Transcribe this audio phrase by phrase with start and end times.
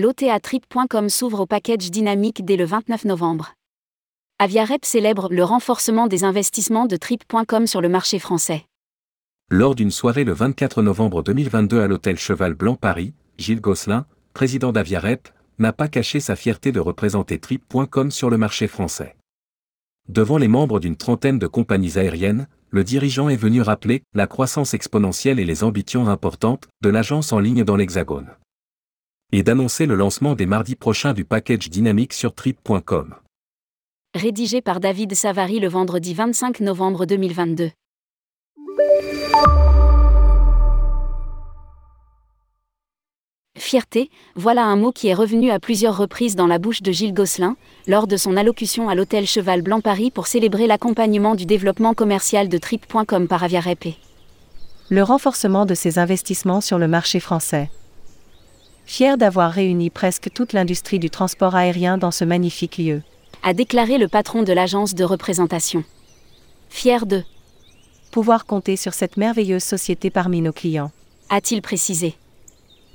[0.00, 0.38] L'OTA
[1.08, 3.54] s'ouvre au package dynamique dès le 29 novembre.
[4.38, 8.64] Aviarep célèbre le renforcement des investissements de Trip.com sur le marché français.
[9.50, 14.70] Lors d'une soirée le 24 novembre 2022 à l'hôtel Cheval Blanc Paris, Gilles Gosselin, président
[14.70, 19.16] d'Aviarep, n'a pas caché sa fierté de représenter Trip.com sur le marché français.
[20.08, 24.74] Devant les membres d'une trentaine de compagnies aériennes, le dirigeant est venu rappeler la croissance
[24.74, 28.28] exponentielle et les ambitions importantes de l'agence en ligne dans l'Hexagone.
[29.30, 33.14] Et d'annoncer le lancement des mardis prochains du package dynamique sur trip.com.
[34.14, 37.70] Rédigé par David Savary le vendredi 25 novembre 2022.
[43.58, 47.12] Fierté, voilà un mot qui est revenu à plusieurs reprises dans la bouche de Gilles
[47.12, 51.92] Gosselin, lors de son allocution à l'hôtel Cheval Blanc Paris pour célébrer l'accompagnement du développement
[51.92, 53.88] commercial de Trip.com par Aviarep.
[54.88, 57.68] Le renforcement de ses investissements sur le marché français.
[58.88, 63.02] Fier d'avoir réuni presque toute l'industrie du transport aérien dans ce magnifique lieu.
[63.42, 65.84] A déclaré le patron de l'agence de représentation.
[66.70, 67.22] Fier de
[68.10, 70.90] pouvoir compter sur cette merveilleuse société parmi nos clients.
[71.28, 72.14] A-t-il précisé.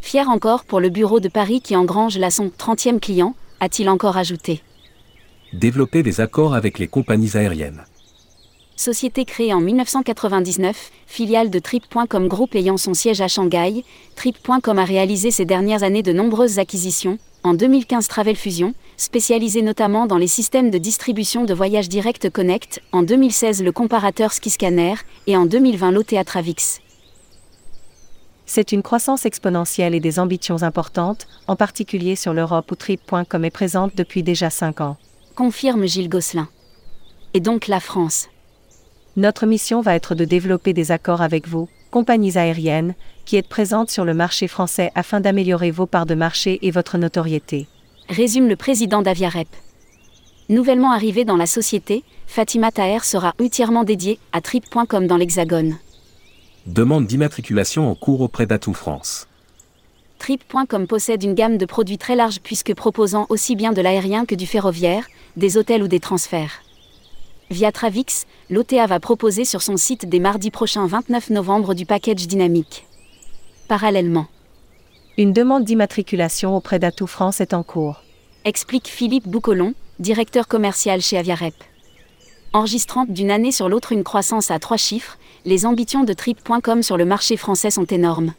[0.00, 4.16] Fier encore pour le bureau de Paris qui engrange la son 30e client, a-t-il encore
[4.16, 4.62] ajouté.
[5.52, 7.84] Développer des accords avec les compagnies aériennes.
[8.78, 13.84] Société créée en 1999, filiale de Trip.com Group ayant son siège à Shanghai,
[14.16, 20.04] Trip.com a réalisé ces dernières années de nombreuses acquisitions, en 2015 Travel Fusion, spécialisé notamment
[20.04, 25.38] dans les systèmes de distribution de voyages direct Connect, en 2016 le comparateur Skiscanner, et
[25.38, 26.82] en 2020 l'OTA Travix.
[28.44, 33.50] C'est une croissance exponentielle et des ambitions importantes, en particulier sur l'Europe où Trip.com est
[33.50, 34.98] présente depuis déjà 5 ans.
[35.34, 36.48] Confirme Gilles Gosselin.
[37.32, 38.28] Et donc la France.
[39.16, 43.90] Notre mission va être de développer des accords avec vous, compagnies aériennes, qui êtes présentes
[43.90, 47.66] sur le marché français afin d'améliorer vos parts de marché et votre notoriété.
[48.10, 49.48] Résume le président d'Aviarep.
[50.50, 55.78] Nouvellement arrivé dans la société, Fatima Taher sera entièrement dédiée à Trip.com dans l'Hexagone.
[56.66, 59.28] Demande d'immatriculation en cours auprès d'Atout France.
[60.18, 64.34] Trip.com possède une gamme de produits très large puisque proposant aussi bien de l'aérien que
[64.34, 66.65] du ferroviaire, des hôtels ou des transferts.
[67.50, 72.26] Via Travix, l'OTA va proposer sur son site dès mardi prochain 29 novembre du package
[72.26, 72.86] dynamique.
[73.68, 74.26] Parallèlement,
[75.16, 78.02] une demande d'immatriculation auprès d'Atout France est en cours.
[78.44, 81.54] Explique Philippe Boucolon, directeur commercial chez Aviarep.
[82.52, 86.96] Enregistrant d'une année sur l'autre une croissance à trois chiffres, les ambitions de Trip.com sur
[86.96, 88.34] le marché français sont énormes.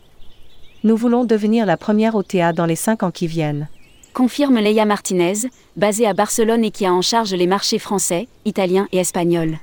[0.84, 3.70] Nous voulons devenir la première OTA dans les cinq ans qui viennent
[4.18, 8.88] confirme Leia Martinez, basée à Barcelone et qui a en charge les marchés français, italiens
[8.92, 9.60] et espagnols.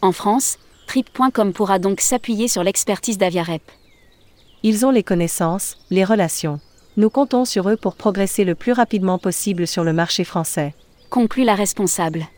[0.00, 3.62] En France, Trip.com pourra donc s'appuyer sur l'expertise d'Aviarep.
[4.62, 6.60] Ils ont les connaissances, les relations.
[6.96, 10.72] Nous comptons sur eux pour progresser le plus rapidement possible sur le marché français.
[11.10, 12.28] Conclut la responsable.